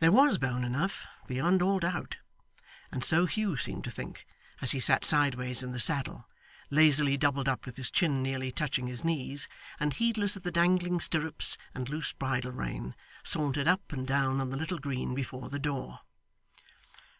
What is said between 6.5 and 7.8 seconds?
lazily doubled up with